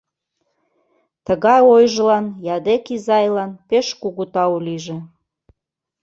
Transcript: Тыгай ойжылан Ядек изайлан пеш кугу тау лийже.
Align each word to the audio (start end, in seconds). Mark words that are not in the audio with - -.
Тыгай 1.25 1.61
ойжылан 1.73 2.25
Ядек 2.55 2.83
изайлан 2.95 3.51
пеш 3.69 3.87
кугу 4.01 4.23
тау 4.33 4.55
лийже. 4.65 4.97